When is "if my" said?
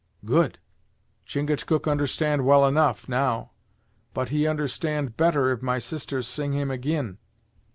5.51-5.77